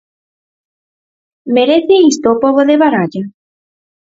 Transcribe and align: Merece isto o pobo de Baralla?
Merece 1.55 1.95
isto 2.11 2.27
o 2.33 2.39
pobo 2.43 2.61
de 2.69 2.75
Baralla? 2.81 3.23